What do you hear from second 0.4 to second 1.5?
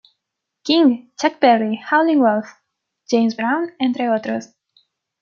King, Chuck